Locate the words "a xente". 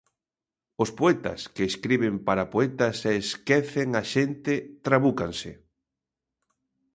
4.01-4.53